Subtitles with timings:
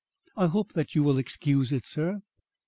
[0.35, 2.23] I hope that you will excuse it, sir."